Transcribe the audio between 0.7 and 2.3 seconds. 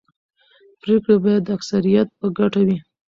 پرېکړې باید د اکثریت په